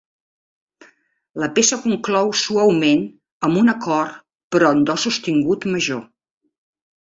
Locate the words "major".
5.77-6.03